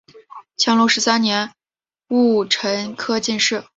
[0.57, 1.53] 乾隆十三年
[2.07, 3.63] 戊辰科进士。